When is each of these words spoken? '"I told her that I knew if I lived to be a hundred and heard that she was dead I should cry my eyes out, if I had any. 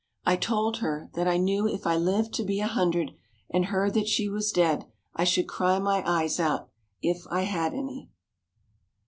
'"I 0.25 0.35
told 0.35 0.77
her 0.77 1.11
that 1.13 1.27
I 1.27 1.37
knew 1.37 1.67
if 1.67 1.85
I 1.85 1.95
lived 1.95 2.33
to 2.33 2.43
be 2.43 2.59
a 2.59 2.65
hundred 2.65 3.11
and 3.51 3.65
heard 3.65 3.93
that 3.93 4.07
she 4.07 4.27
was 4.27 4.51
dead 4.51 4.87
I 5.15 5.25
should 5.25 5.47
cry 5.47 5.77
my 5.77 6.01
eyes 6.07 6.39
out, 6.39 6.71
if 7.03 7.27
I 7.29 7.43
had 7.43 7.73
any. 7.75 8.09